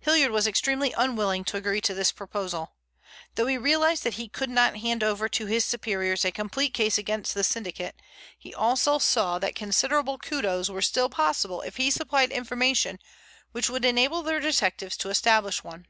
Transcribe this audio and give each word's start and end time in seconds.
Hilliard 0.00 0.32
was 0.32 0.48
extremely 0.48 0.90
unwilling 0.94 1.44
to 1.44 1.56
agree 1.56 1.80
to 1.82 1.94
this 1.94 2.10
proposal. 2.10 2.74
Though 3.36 3.46
he 3.46 3.56
realized 3.56 4.02
that 4.02 4.14
he 4.14 4.26
could 4.28 4.50
not 4.50 4.78
hand 4.78 5.04
over 5.04 5.28
to 5.28 5.46
his 5.46 5.64
superiors 5.64 6.24
a 6.24 6.32
complete 6.32 6.74
case 6.74 6.98
against 6.98 7.32
the 7.32 7.44
syndicate, 7.44 7.94
he 8.36 8.52
also 8.52 8.98
saw 8.98 9.38
that 9.38 9.54
considerable 9.54 10.18
kudos 10.18 10.68
was 10.68 10.88
still 10.88 11.08
possible 11.08 11.60
if 11.60 11.76
he 11.76 11.92
supplied 11.92 12.32
information 12.32 12.98
which 13.52 13.70
would 13.70 13.84
enable 13.84 14.22
their 14.24 14.40
detectives 14.40 14.96
to 14.96 15.10
establish 15.10 15.62
one. 15.62 15.86